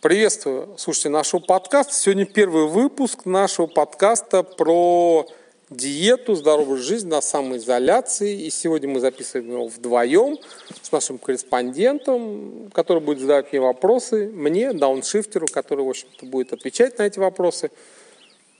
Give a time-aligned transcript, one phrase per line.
[0.00, 1.92] Приветствую, слушайте, нашего подкаста.
[1.92, 5.26] Сегодня первый выпуск нашего подкаста про
[5.70, 8.42] диету, здоровую жизнь на самоизоляции.
[8.42, 10.38] И сегодня мы записываем его вдвоем
[10.82, 16.96] с нашим корреспондентом, который будет задавать мне вопросы, мне, дауншифтеру, который, в общем-то, будет отвечать
[16.98, 17.72] на эти вопросы.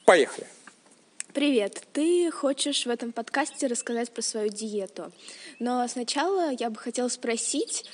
[0.07, 0.49] Поехали!
[1.35, 1.83] Привет!
[1.93, 5.13] Ты хочешь в этом подкасте рассказать про свою диету.
[5.61, 7.85] Но сначала я бы хотела спросить,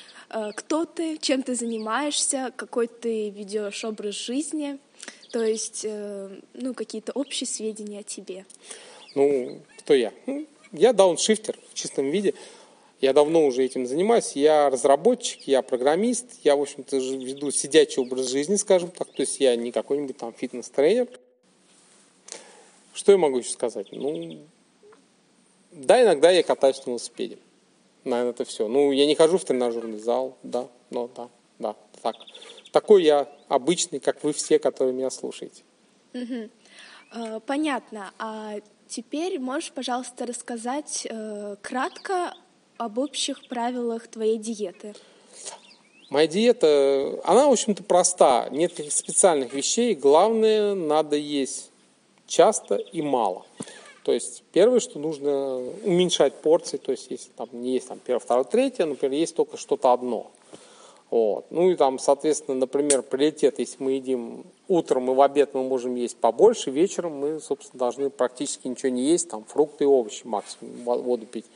[0.56, 4.78] кто ты, чем ты занимаешься, какой ты ведешь образ жизни,
[5.34, 8.46] то есть, э, ну, какие-то общие сведения о тебе.
[9.16, 10.12] Ну, кто я?
[10.26, 12.34] Ну, я дауншифтер в чистом виде.
[13.00, 14.32] Я давно уже этим занимаюсь.
[14.36, 19.08] Я разработчик, я программист, я, в общем-то, веду сидячий образ жизни, скажем так.
[19.08, 21.08] То есть я не какой-нибудь там фитнес-тренер.
[22.92, 23.88] Что я могу еще сказать?
[23.90, 24.38] Ну,
[25.72, 27.38] да, иногда я катаюсь на велосипеде.
[28.04, 28.68] Наверное, это все.
[28.68, 32.16] Ну, я не хожу в тренажерный зал, да, но да, да, так.
[32.70, 35.62] Такой я обычный, как вы все, которые меня слушаете.
[36.12, 37.40] Угу.
[37.46, 38.12] Понятно.
[38.18, 38.56] А
[38.88, 42.34] теперь можешь, пожалуйста, рассказать э, кратко
[42.76, 44.94] об общих правилах твоей диеты?
[46.10, 48.48] Моя диета, она, в общем-то, проста.
[48.50, 49.94] Нет каких специальных вещей.
[49.94, 51.70] Главное, надо есть
[52.26, 53.46] часто и мало.
[54.04, 58.20] То есть первое, что нужно уменьшать порции, то есть если там не есть там первое,
[58.20, 60.30] второе, третье, например, есть только что-то одно.
[61.10, 61.46] Вот.
[61.50, 65.94] Ну и там, соответственно, например, приоритет, если мы едим утром и в обед мы можем
[65.94, 70.72] есть побольше, вечером мы, собственно, должны практически ничего не есть, там фрукты и овощи максимум,
[70.84, 71.46] воду пить.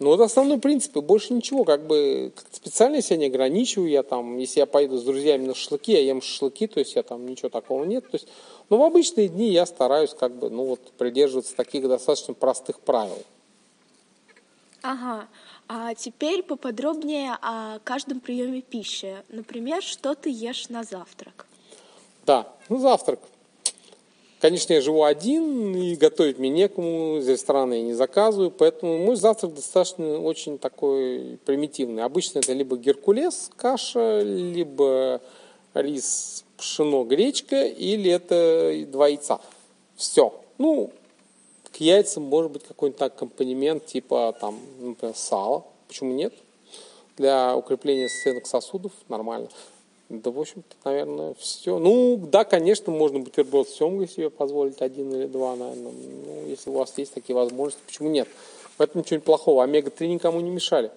[0.00, 4.38] Ну, это основной принцип, и больше ничего, как бы специально себя не ограничиваю, я там,
[4.38, 7.50] если я поеду с друзьями на шашлыки, я ем шашлыки, то есть я там ничего
[7.50, 8.26] такого нет, то есть,
[8.70, 13.22] но в обычные дни я стараюсь как бы, ну вот, придерживаться таких достаточно простых правил.
[14.80, 15.28] Ага,
[15.68, 19.16] а теперь поподробнее о каждом приеме пищи.
[19.28, 21.46] Например, что ты ешь на завтрак?
[22.24, 23.20] Да, ну завтрак.
[24.40, 29.16] Конечно, я живу один, и готовить мне некому, из ресторана я не заказываю, поэтому мой
[29.16, 32.02] завтрак достаточно очень такой примитивный.
[32.04, 35.20] Обычно это либо геркулес, каша, либо
[35.74, 39.40] рис, пшено, гречка, или это два яйца.
[39.94, 40.32] Все.
[40.56, 40.90] Ну,
[41.70, 45.64] к яйцам может быть какой-нибудь аккомпанемент, типа там, например, сала.
[45.86, 46.32] Почему нет?
[47.18, 49.48] Для укрепления стенок сосудов нормально.
[50.10, 51.78] Да, в общем-то, наверное, все.
[51.78, 55.92] Ну, да, конечно, можно бутерброд с семгой себе позволить, один или два, наверное.
[55.92, 58.28] Ну, если у вас есть такие возможности, почему нет?
[58.76, 59.62] В этом ничего плохого.
[59.62, 60.90] Омега-3 никому не мешали.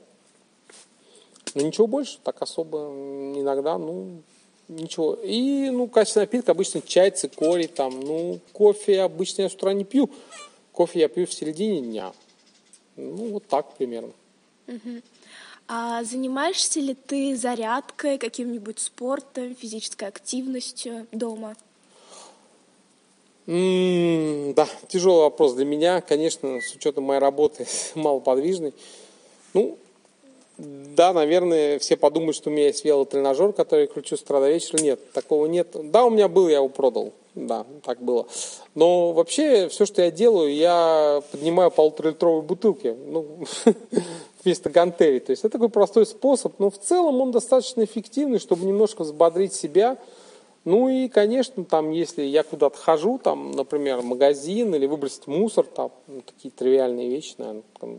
[1.54, 2.88] Но ничего больше, так особо
[3.36, 4.24] иногда, ну,
[4.68, 5.14] ничего.
[5.14, 9.84] И, ну, качественный напиток, обычно чай, цикорий, там, ну, кофе обычно я с утра не
[9.84, 10.10] пью.
[10.72, 12.14] Кофе я пью в середине дня.
[12.96, 14.14] Ну, вот так примерно.
[15.68, 21.56] А занимаешься ли ты зарядкой, каким-нибудь спортом, физической активностью дома?
[23.46, 27.66] Mm, да, тяжелый вопрос для меня, конечно, с учетом моей работы
[27.96, 28.74] малоподвижный.
[29.54, 29.78] Ну,
[30.58, 34.50] да, наверное, все подумают, что у меня есть велотренажер, который я кручу с утра до
[34.50, 34.82] вечера.
[34.82, 35.70] Нет, такого нет.
[35.92, 37.12] Да, у меня был, я его продал.
[37.36, 38.28] Да, так было.
[38.76, 42.96] Но вообще, все, что я делаю, я поднимаю полуторалитровые бутылки.
[43.08, 43.40] Ну,
[44.44, 45.20] вместо гантелей.
[45.20, 49.54] То есть это такой простой способ, но в целом он достаточно эффективный, чтобы немножко взбодрить
[49.54, 49.98] себя.
[50.66, 55.66] Ну и, конечно, там, если я куда-то хожу, там, например, в магазин или выбросить мусор,
[55.66, 57.98] там, ну, такие тривиальные вещи, наверное, там,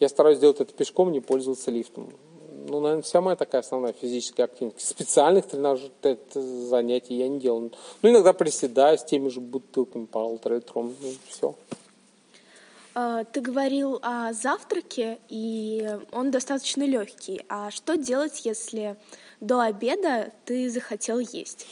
[0.00, 2.10] я стараюсь делать это пешком, не пользоваться лифтом.
[2.68, 4.86] Ну, наверное, вся моя такая основная физическая активность.
[4.86, 5.92] Специальных тренажеров
[6.34, 7.70] занятий я не делаю.
[8.02, 11.54] Ну, иногда приседаю с теми же бутылками полтора литром, ну, все.
[12.94, 17.42] А, ты говорил о завтраке, и он достаточно легкий.
[17.48, 18.96] А что делать, если
[19.40, 21.66] до обеда ты захотел есть?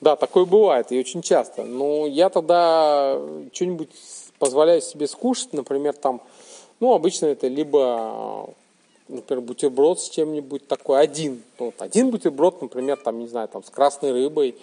[0.00, 1.64] Да, такое бывает, и очень часто.
[1.64, 3.20] Но я тогда
[3.52, 3.90] что-нибудь
[4.38, 6.22] позволяю себе скушать, например, там,
[6.78, 8.48] ну, обычно это либо,
[9.08, 11.42] например, бутерброд с чем-нибудь такой один.
[11.58, 14.56] Ну, вот один бутерброд, например, там, не знаю, там, с красной рыбой,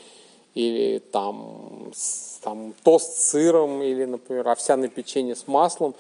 [0.57, 5.94] или там, с, там тост с сыром, или, например, овсяное печенье с маслом,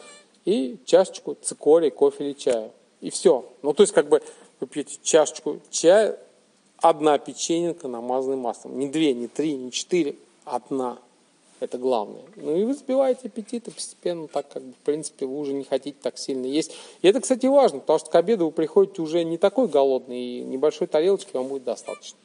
[0.45, 2.71] и чашечку цикория, кофе или чая.
[3.01, 3.45] И все.
[3.61, 4.19] Ну, то есть, как бы,
[4.59, 6.17] вы пьете чашечку чая,
[6.77, 8.79] одна печенька, намазанная маслом.
[8.79, 10.97] Не две, не три, не четыре, одна.
[11.59, 12.23] Это главное.
[12.35, 15.65] Ну и вы сбиваете аппетит, и постепенно так, как бы, в принципе, вы уже не
[15.65, 16.71] хотите так сильно есть.
[17.01, 20.41] И это, кстати, важно, потому что к обеду вы приходите уже не такой голодный, и
[20.41, 22.17] небольшой тарелочки вам будет достаточно.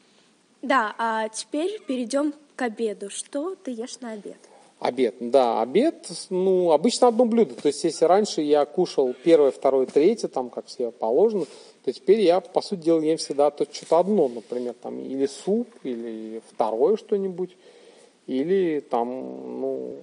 [0.63, 3.11] Да, а теперь перейдем к обеду.
[3.11, 4.37] Что ты ешь на обед?
[4.79, 7.55] Обед, да, обед, ну, обычно одно блюдо.
[7.55, 11.47] То есть, если раньше я кушал первое, второе, третье, там, как все положено,
[11.85, 15.69] то теперь я, по сути дела, ем всегда то что-то одно, например, там или суп,
[15.85, 17.57] или второе что-нибудь,
[18.27, 19.95] или там, ну,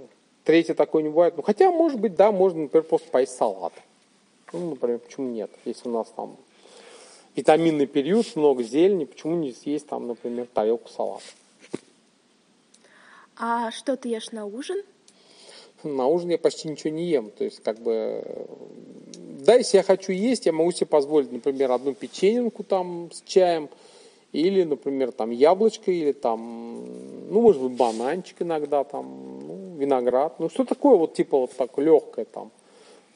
[0.45, 1.35] третье такое не бывает.
[1.35, 3.73] Ну, хотя, может быть, да, можно, например, просто поесть салат.
[4.53, 5.51] Ну, например, почему нет?
[5.65, 6.37] Если у нас там
[7.35, 11.23] витаминный период, много зелени, почему не съесть там, например, тарелку салата?
[13.37, 14.81] А что ты ешь на ужин?
[15.83, 17.31] На ужин я почти ничего не ем.
[17.31, 18.21] То есть, как бы,
[19.45, 23.69] да, если я хочу есть, я могу себе позволить, например, одну печеньку там с чаем,
[24.33, 26.83] или, например, там яблочко, или там,
[27.31, 30.39] ну, может быть, бананчик иногда, там, ну, виноград.
[30.39, 32.51] Ну, что такое вот, типа, вот так легкое там.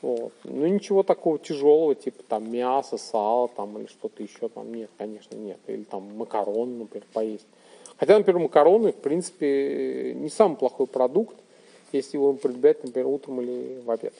[0.03, 0.33] Вот.
[0.43, 5.33] Ну, ничего такого тяжелого, типа там мясо, сало там или что-то еще там нет, конечно,
[5.37, 5.57] нет.
[5.65, 7.47] Или там макароны, например, поесть.
[7.95, 11.37] Хотя, например, макароны, в принципе, не самый плохой продукт,
[11.93, 14.13] если его употреблять, например, утром или в обед.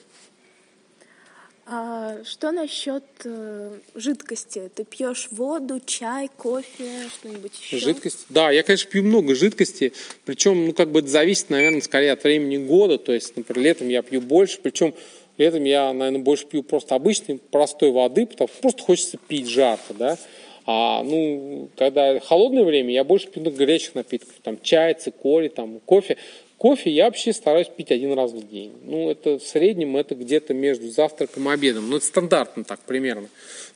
[1.66, 4.70] А что насчет э, жидкости?
[4.74, 7.76] Ты пьешь воду, чай, кофе, что-нибудь еще?
[7.76, 8.24] Жидкость?
[8.30, 9.92] Да, я, конечно, пью много жидкости.
[10.24, 12.96] Причем, ну, как бы это зависит, наверное, скорее от времени года.
[12.96, 14.60] То есть, например, летом я пью больше.
[14.62, 14.94] Причем
[15.38, 19.94] летом я, наверное, больше пью просто обычной, простой воды, потому что просто хочется пить жарко,
[19.94, 20.18] да.
[20.66, 26.16] А, ну, когда холодное время, я больше пью горячих напитков, там, чай, циколи, там, кофе.
[26.56, 28.72] Кофе я вообще стараюсь пить один раз в день.
[28.84, 31.90] Ну, это в среднем это где-то между завтраком и обедом.
[31.90, 33.28] Ну, это стандартно так примерно.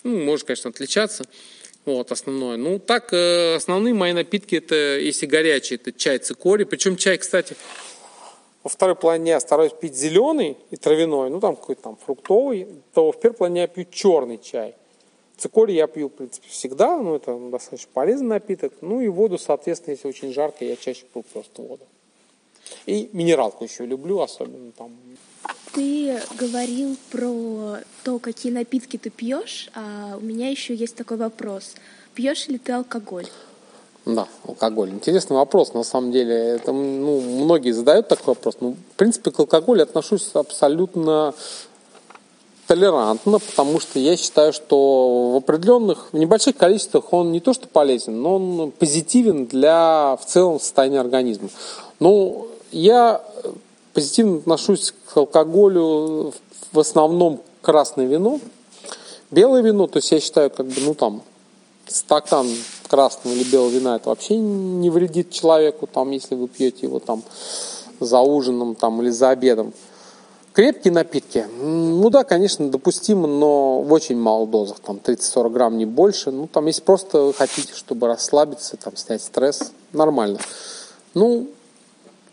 [0.05, 1.27] Ну, может, конечно, отличаться.
[1.85, 2.57] Вот, основное.
[2.57, 6.65] Ну, так, э, основные мои напитки, это, если горячие, это чай, цикорий.
[6.65, 7.57] Причем чай, кстати,
[8.63, 13.13] во второй плане я стараюсь пить зеленый и травяной, ну, там какой-то там фруктовый, то
[13.13, 14.75] в первой плане я пью черный чай.
[15.37, 18.73] Цикорий я пью, в принципе, всегда, ну, это достаточно полезный напиток.
[18.81, 21.85] Ну, и воду, соответственно, если очень жарко, я чаще пью просто воду.
[22.87, 24.99] И минералку еще люблю, особенно там.
[25.73, 31.77] Ты говорил про то, какие напитки ты пьешь, а у меня еще есть такой вопрос.
[32.15, 33.29] Пьешь ли ты алкоголь?
[34.07, 34.91] Да, алкоголь.
[34.91, 36.35] Интересный вопрос, на самом деле.
[36.35, 38.57] Это, ну, многие задают такой вопрос.
[38.61, 41.35] Ну, в принципе, к алкоголю отношусь абсолютно
[42.67, 47.67] толерантно, потому что я считаю, что в определенных, в небольших количествах он не то что
[47.67, 51.49] полезен, но он позитивен для в целом состояния организма.
[51.99, 53.23] Ну, я
[53.95, 56.35] позитивно отношусь к алкоголю
[56.73, 58.39] в основном красное вино,
[59.31, 61.23] белое вино, то есть я считаю, как бы, ну там,
[61.87, 62.47] стакан
[62.89, 67.23] красного или белого вина это вообще не вредит человеку, там, если вы пьете его там
[68.01, 69.73] за ужином там, или за обедом.
[70.53, 75.87] Крепкие напитки, ну да, конечно, допустимо, но в очень малых дозах, там 30-40 грамм, не
[75.87, 76.33] больше.
[76.33, 80.41] Ну, там, если просто хотите, чтобы расслабиться, там, снять стресс, нормально.
[81.15, 81.47] Ну,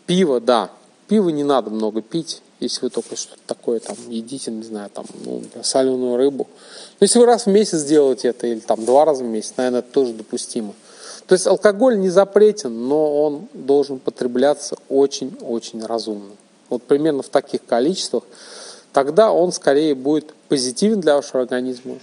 [0.06, 0.70] пиво, да,
[1.06, 5.04] пиво не надо много пить, если вы только что-то такое там едите, не знаю, там,
[5.24, 6.46] ну, соленую рыбу.
[7.00, 9.80] Но если вы раз в месяц делаете это, или там два раза в месяц, наверное,
[9.80, 10.74] это тоже допустимо.
[11.26, 16.32] То есть алкоголь не запретен, но он должен потребляться очень-очень разумно
[16.68, 18.24] вот примерно в таких количествах,
[18.92, 21.98] тогда он скорее будет позитивен для вашего организма.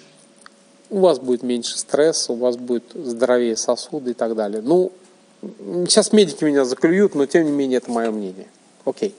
[0.90, 4.62] У вас будет меньше стресса, у вас будет здоровее сосуды и так далее.
[4.62, 4.92] Ну,
[5.88, 8.48] сейчас медики меня заклюют, но тем не менее это мое мнение.
[8.86, 9.16] Окей.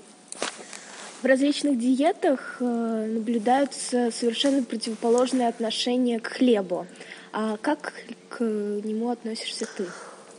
[1.24, 6.86] В различных диетах э, наблюдаются совершенно противоположные отношения к хлебу.
[7.32, 7.94] А как
[8.28, 9.86] к нему относишься ты?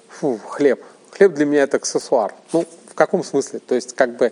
[0.10, 0.84] Фу, хлеб.
[1.10, 2.36] Хлеб для меня это аксессуар.
[2.54, 3.62] Ну, в каком смысле?
[3.66, 4.32] То есть, как бы,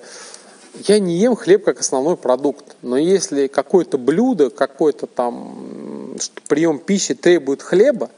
[0.85, 6.15] я не ем хлеб как основной продукт, но если какое-то блюдо, какой-то там
[6.47, 8.11] прием пищи требует хлеба,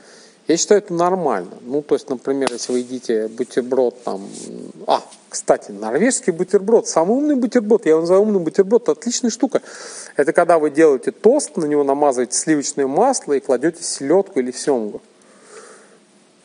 [0.48, 1.58] я считаю это нормально.
[1.62, 4.28] Ну, то есть, например, если вы едите бутерброд там...
[4.86, 9.62] А, кстати, норвежский бутерброд, самый умный бутерброд, я его называю умный бутерброд, отличная штука.
[10.16, 15.02] Это когда вы делаете тост, на него намазываете сливочное масло и кладете селедку или семгу.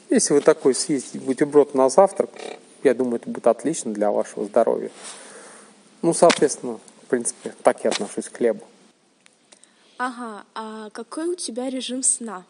[0.08, 2.30] Если вы такой съездите бутерброд на завтрак,
[2.82, 4.90] я думаю, это будет отлично для вашего здоровья.
[6.00, 8.64] Ну, соответственно, в принципе, так я отношусь к хлебу.
[9.98, 12.44] Ага, а какой у тебя режим сна?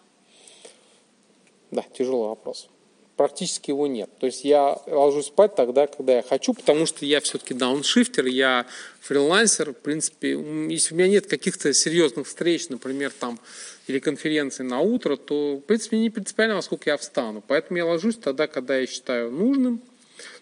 [1.71, 2.69] Да, тяжелый вопрос.
[3.17, 4.09] Практически его нет.
[4.19, 8.67] То есть я ложусь спать тогда, когда я хочу, потому что я все-таки дауншифтер, я
[9.01, 9.73] фрилансер.
[9.73, 10.31] В принципе,
[10.71, 13.39] если у меня нет каких-то серьезных встреч, например, там,
[13.87, 17.43] или конференции на утро, то, в принципе, не принципиально, во сколько я встану.
[17.47, 19.83] Поэтому я ложусь тогда, когда я считаю нужным.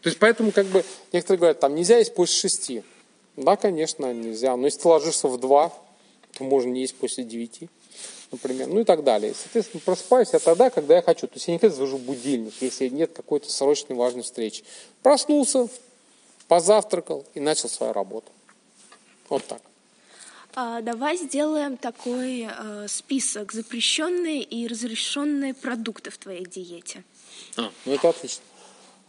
[0.01, 2.83] То есть, поэтому, как бы, некоторые говорят, там, нельзя есть после шести.
[3.37, 4.57] Да, конечно, нельзя.
[4.57, 5.73] Но если ты ложишься в 2,
[6.39, 7.69] то можно есть после 9,
[8.31, 8.69] например.
[8.69, 9.35] Ну и так далее.
[9.35, 11.27] Соответственно, просыпаюсь я тогда, когда я хочу.
[11.27, 14.65] То есть я никогда завожу будильник, если нет какой-то срочной важной встречи.
[15.03, 15.69] Проснулся,
[16.47, 18.31] позавтракал и начал свою работу.
[19.29, 19.63] Вот так.
[20.55, 27.05] А, давай сделаем такой э, список запрещенные и разрешенные продукты в твоей диете.
[27.57, 28.43] А, ну это отлично.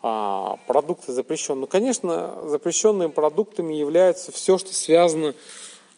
[0.01, 1.61] А, продукты запрещенные.
[1.61, 5.33] Ну, конечно, запрещенными продуктами является все, что связано а,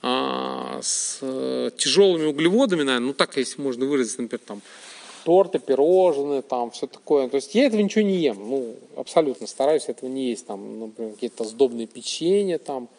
[0.01, 4.61] с э, тяжелыми углеводами, наверное, ну так, если можно выразить, например, там
[5.23, 7.29] торты, пирожные, там все такое.
[7.29, 11.13] То есть я этого ничего не ем, ну абсолютно стараюсь этого не есть, там, например,
[11.13, 12.89] какие-то сдобные печенья, там,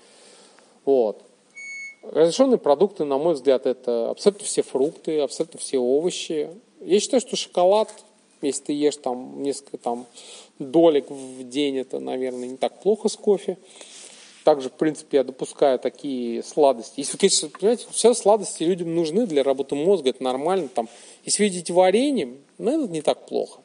[0.85, 1.23] вот.
[2.02, 6.50] Разрешенные продукты, на мой взгляд, это абсолютно все фрукты, абсолютно все овощи.
[6.80, 7.92] Я считаю, что шоколад,
[8.40, 10.06] если ты ешь там несколько там
[10.59, 13.56] долек в день, это, наверное, не так плохо с кофе.
[14.44, 16.94] Также, в принципе, я допускаю такие сладости.
[17.00, 20.68] Если, конечно, понимаете, все сладости людям нужны для работы мозга, это нормально.
[20.68, 20.88] Там,
[21.25, 23.61] если видеть варенье, ну, это не так плохо.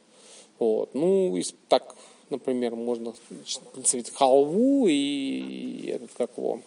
[0.60, 0.93] Вот.
[0.93, 1.96] Ну, и так,
[2.29, 3.13] например, можно
[3.74, 6.62] принципе, халву и этот, как его,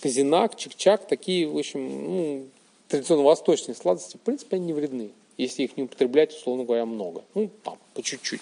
[0.00, 2.46] казинак, чик-чак, такие, в общем, ну,
[2.88, 7.24] традиционно восточные сладости, в принципе, они не вредны, если их не употреблять, условно говоря, много.
[7.34, 8.40] Ну, там, по чуть-чуть.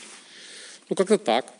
[0.89, 1.53] Ну, как-то так.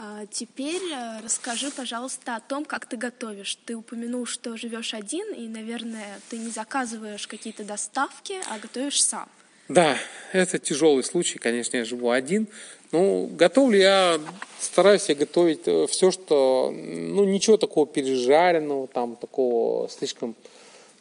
[0.00, 3.58] А теперь э, расскажи, пожалуйста, о том, как ты готовишь.
[3.66, 9.28] Ты упомянул, что живешь один, и, наверное, ты не заказываешь какие-то доставки, а готовишь сам.
[9.68, 9.98] Да,
[10.32, 12.46] это тяжелый случай, конечно, я живу один.
[12.92, 14.20] Ну, готовлю я,
[14.60, 20.36] стараюсь я готовить э, все, что, ну, ничего такого пережаренного, там, такого слишком,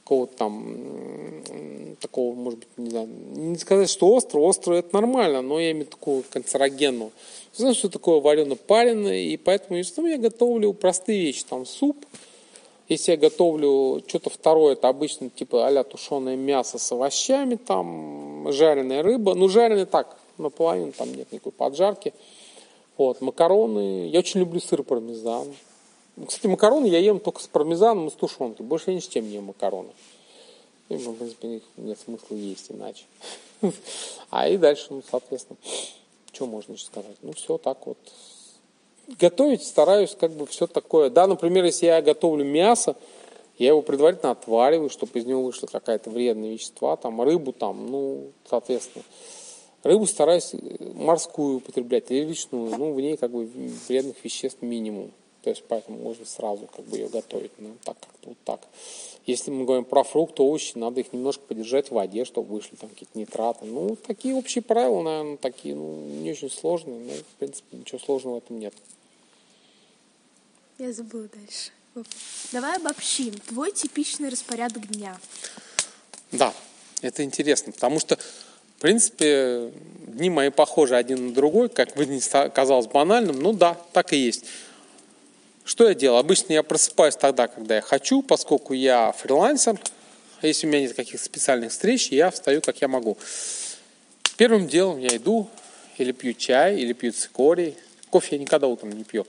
[0.08, 0.78] такого там,
[2.00, 5.86] такого, может быть, не знаю, не сказать, что остро, остро это нормально, но я имею
[5.86, 7.12] такого канцерогенного.
[7.54, 12.06] Знаю, что такое варено-пареное, и поэтому ну, я готовлю простые вещи, там, суп,
[12.88, 19.04] если я готовлю что-то второе, это обычно типа а тушеное мясо с овощами, там жареная
[19.04, 19.36] рыба.
[19.36, 22.14] Ну, жареная так, наполовину, там нет никакой поджарки.
[22.98, 24.08] Вот, макароны.
[24.08, 25.48] Я очень люблю сыр пармезан.
[26.26, 28.66] Кстати, макароны я ем только с пармезаном и с тушенкой.
[28.66, 29.92] Больше я ни с чем не ем макароны.
[30.90, 33.06] И, в принципе, нет смысла есть иначе.
[34.30, 35.58] А и дальше, ну, соответственно,
[36.34, 37.16] что можно еще сказать?
[37.22, 37.98] Ну, все так вот
[39.20, 41.10] готовить стараюсь как бы все такое.
[41.10, 42.96] Да, например, если я готовлю мясо,
[43.58, 48.32] я его предварительно отвариваю, чтобы из него вышло какая-то вредная вещества, там рыбу там, ну,
[48.50, 49.04] соответственно.
[49.84, 50.58] Рыбу стараюсь э,
[50.96, 53.50] морскую употреблять или речную, ну, в ней как бы
[53.88, 55.12] вредных веществ минимум.
[55.44, 58.62] То есть поэтому можно сразу как бы ее готовить, ну, так как-то вот так.
[59.26, 62.90] Если мы говорим про фрукты, овощи, надо их немножко подержать в воде, чтобы вышли там
[62.90, 63.66] какие-то нитраты.
[63.66, 68.36] Ну, такие общие правила, наверное, такие, ну, не очень сложные, но, в принципе, ничего сложного
[68.36, 68.74] в этом нет.
[70.78, 71.72] Я забыла дальше.
[72.52, 73.34] Давай обобщим.
[73.34, 75.18] Твой типичный распорядок дня.
[76.32, 76.54] Да,
[77.02, 79.72] это интересно, потому что, в принципе,
[80.08, 84.18] дни мои похожи один на другой, как бы ни казалось банальным, ну да, так и
[84.18, 84.46] есть.
[85.68, 86.20] Что я делаю?
[86.20, 89.78] Обычно я просыпаюсь тогда, когда я хочу, поскольку я фрилансер.
[90.42, 93.18] Если у меня нет каких-то специальных встреч, я встаю, как я могу.
[94.38, 95.50] Первым делом я иду
[95.98, 97.76] или пью чай, или пью цикорий.
[98.10, 99.28] Кофе я никогда утром не пью.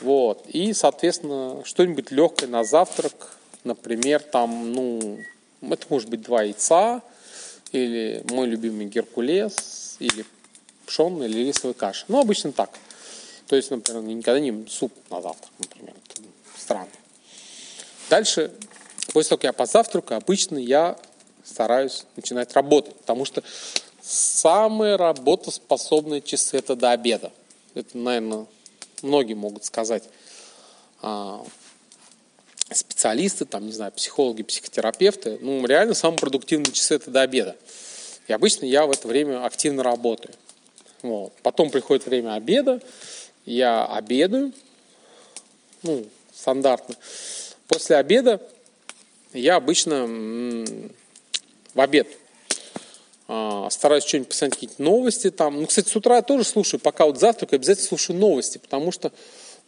[0.00, 0.46] Вот.
[0.46, 3.36] И, соответственно, что-нибудь легкое на завтрак.
[3.64, 5.18] Например, там, ну,
[5.62, 7.02] это может быть два яйца,
[7.72, 10.24] или мой любимый геркулес, или
[10.86, 12.04] пшенная или рисовая каша.
[12.06, 12.70] Ну, обычно так.
[13.50, 15.92] То есть, например, никогда не суп на завтрак, например.
[16.06, 16.22] Это
[16.56, 16.88] странно.
[18.08, 18.52] Дальше,
[19.12, 20.96] после того, как я позавтракаю, обычно я
[21.42, 23.42] стараюсь начинать работать, потому что
[24.00, 27.32] самые работоспособные часы это до обеда.
[27.74, 28.46] Это, наверное,
[29.02, 30.04] многие могут сказать
[31.02, 31.44] а,
[32.72, 37.56] специалисты, там, не знаю, психологи, психотерапевты, ну, реально самые продуктивные часы это до обеда.
[38.28, 40.36] И обычно я в это время активно работаю.
[41.02, 41.32] Вот.
[41.42, 42.80] Потом приходит время обеда,
[43.44, 44.52] я обедаю,
[45.82, 46.94] ну, стандартно.
[47.68, 48.40] После обеда
[49.32, 50.06] я обычно
[51.74, 52.08] в обед
[53.28, 55.60] а, стараюсь что-нибудь посмотреть, какие-то новости там.
[55.60, 59.12] Ну, кстати, с утра я тоже слушаю, пока вот завтрак, обязательно слушаю новости, потому что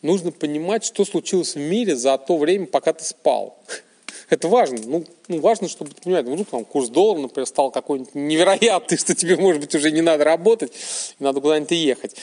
[0.03, 3.57] нужно понимать, что случилось в мире за то время, пока ты спал.
[4.31, 4.79] Это важно.
[4.85, 9.15] Ну, ну важно, чтобы ты понимал, вдруг там курс доллара, например, стал какой-нибудь невероятный, что
[9.15, 10.73] тебе, может быть, уже не надо работать,
[11.21, 12.17] надо куда-нибудь ехать.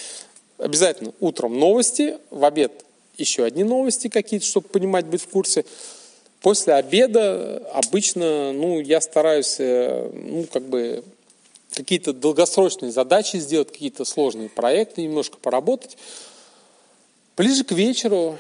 [0.60, 2.86] Обязательно утром новости, в обед
[3.18, 5.66] еще одни новости какие-то, чтобы понимать, быть в курсе.
[6.42, 11.04] После обеда обычно, ну, я стараюсь, э, ну, как бы
[11.74, 15.98] какие-то долгосрочные задачи сделать, какие-то сложные проекты, немножко поработать.
[17.36, 18.38] Ближе к вечеру,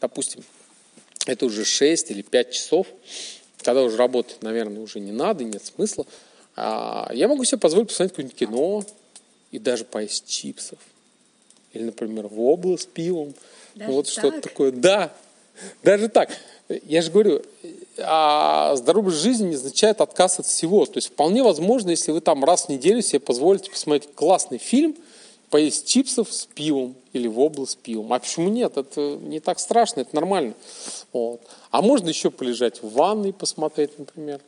[0.00, 0.44] допустим,
[1.26, 2.86] это уже 6 или 5 часов,
[3.62, 6.06] тогда уже работать, наверное, уже не надо, нет смысла.
[6.56, 8.84] А я могу себе позволить посмотреть какое-нибудь кино
[9.50, 10.78] и даже поесть чипсов.
[11.72, 13.34] Или, например, вобла с пивом.
[13.74, 14.72] Даже вот что-то такое.
[14.72, 15.12] Да,
[15.82, 16.30] даже так.
[16.84, 17.42] Я же говорю,
[17.98, 20.84] а здоровый жизнь не означает отказ от всего.
[20.86, 24.96] То есть вполне возможно, если вы там раз в неделю себе позволите посмотреть классный фильм,
[25.50, 28.12] поесть чипсов с пивом или воблы с пивом.
[28.12, 28.76] А почему нет?
[28.76, 30.54] Это не так страшно, это нормально.
[31.12, 31.40] Вот.
[31.70, 34.40] А можно еще полежать в ванной посмотреть, например,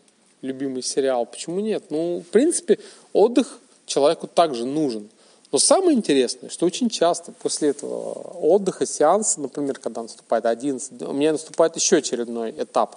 [0.42, 1.24] любимый сериал.
[1.24, 1.84] Почему нет?
[1.90, 2.78] Ну, в принципе,
[3.12, 5.08] отдых человеку также нужен.
[5.50, 11.12] Но самое интересное, что очень часто после этого отдыха, сеанса, например, когда наступает 11, у
[11.12, 12.96] меня наступает еще очередной этап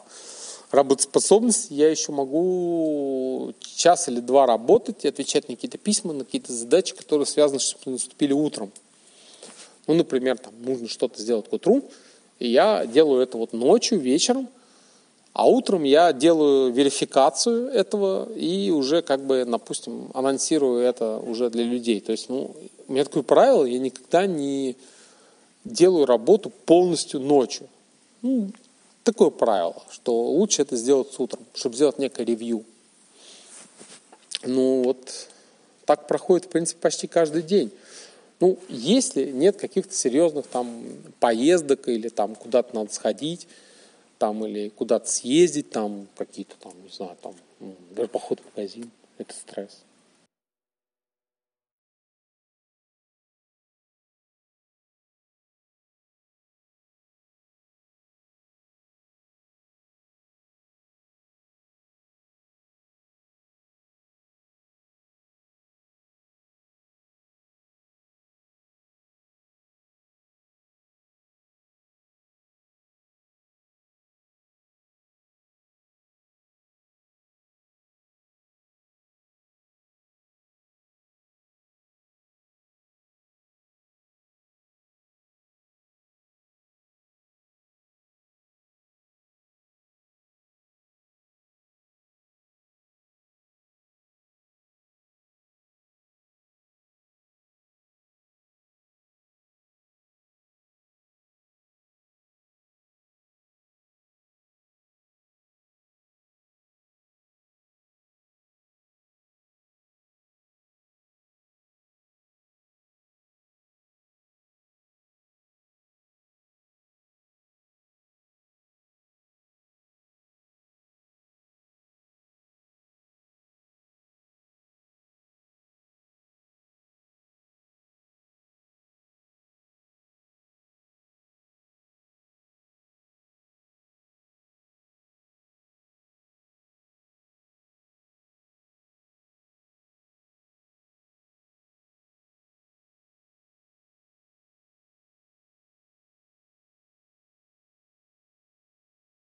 [0.70, 6.54] работоспособности, я еще могу час или два работать и отвечать на какие-то письма, на какие-то
[6.54, 8.72] задачи, которые связаны, чтобы наступили утром.
[9.88, 11.84] Ну, например, там нужно что-то сделать к утру,
[12.40, 14.48] и я делаю это вот ночью, вечером–
[15.34, 21.64] а утром я делаю верификацию этого и уже как бы, допустим, анонсирую это уже для
[21.64, 22.02] людей.
[22.02, 22.56] То есть, ну,
[22.88, 24.76] у меня такое правило, я никогда не
[25.64, 27.68] делаю работу полностью ночью.
[28.22, 28.52] Ну,
[29.04, 32.66] такое правило, что лучше это сделать с утром, чтобы сделать некое ревью.
[34.44, 35.28] Ну вот
[35.86, 37.72] так проходит, в принципе, почти каждый день.
[38.40, 40.84] Ну, если нет каких-то серьезных там
[41.20, 43.48] поездок или там куда-то надо сходить,
[44.22, 47.34] там или куда-то съездить, там какие-то там, не знаю, там,
[47.90, 49.84] даже поход в магазин, это стресс.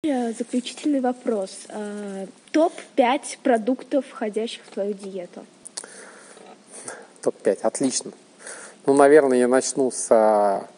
[0.01, 1.51] Заключительный вопрос.
[1.67, 5.45] А, Топ-5 продуктов, входящих в твою диету.
[7.21, 8.13] Топ-5, отлично.
[8.85, 10.69] Ну, наверное, я начну с а,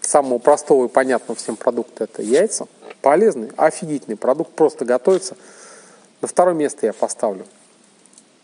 [0.00, 2.02] самого простого и понятного всем продукта.
[2.02, 2.66] Это яйца.
[3.02, 5.36] Полезный, офигительный продукт, просто готовится.
[6.20, 7.46] На второе место я поставлю.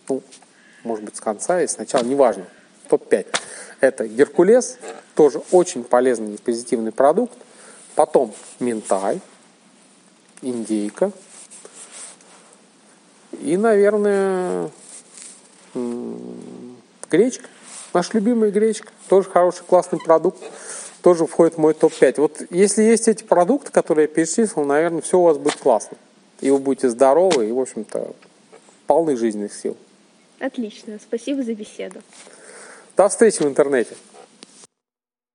[0.08, 0.22] Ну,
[0.84, 2.46] может быть, с конца и сначала, неважно.
[2.88, 3.26] Топ-5.
[3.80, 4.78] Это Геркулес,
[5.16, 7.36] тоже очень полезный и позитивный продукт.
[7.96, 9.20] Потом Минтай,
[10.42, 11.12] индейка.
[13.40, 14.70] И, наверное,
[17.10, 17.48] гречка.
[17.92, 18.92] Наш любимый гречка.
[19.08, 20.42] Тоже хороший, классный продукт.
[21.02, 22.20] Тоже входит в мой топ-5.
[22.20, 25.96] Вот если есть эти продукты, которые я перечислил, наверное, все у вас будет классно.
[26.40, 28.14] И вы будете здоровы и, в общем-то,
[28.86, 29.76] полны жизненных сил.
[30.40, 30.98] Отлично.
[31.00, 32.02] Спасибо за беседу.
[32.96, 33.94] До встречи в интернете.